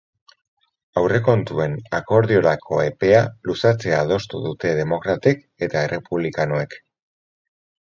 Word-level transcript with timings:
Aurrekontuen 1.01 1.75
akordiorako 1.97 2.79
epea 2.87 3.21
luzatzea 3.51 4.01
adostu 4.07 4.43
dute 4.47 4.73
demokratek 4.81 5.47
eta 5.69 5.87
errepublikanoek. 5.91 6.79